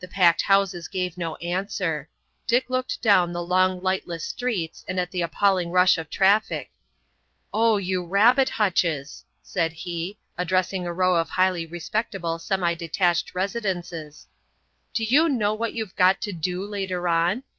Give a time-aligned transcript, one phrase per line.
[0.00, 2.10] The packed houses gave no answer.
[2.46, 6.70] Dick looked down the long lightless streets and at the appalling rush of traffic.
[7.50, 14.26] "Oh, you rabbit hutches!" said he, addressing a row of highly respectable semi detached residences.
[14.92, 17.42] "Do you know what you've got to do later on?